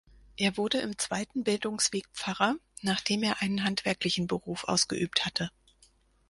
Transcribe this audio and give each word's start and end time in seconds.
Er 0.35 0.57
wurde 0.57 0.79
im 0.79 0.97
Zweiten 0.97 1.43
Bildungsweg 1.43 2.07
Pfarrer, 2.11 2.55
nachdem 2.81 3.21
er 3.21 3.43
einen 3.43 3.63
handwerklichen 3.63 4.25
Beruf 4.25 4.63
ausgeübt 4.63 5.27
hatte. 5.27 5.51